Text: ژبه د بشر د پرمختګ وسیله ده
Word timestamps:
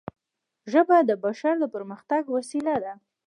ژبه 0.71 0.97
د 1.09 1.11
بشر 1.23 1.53
د 1.59 1.63
پرمختګ 1.75 2.23
وسیله 2.35 2.75
ده 2.83 2.93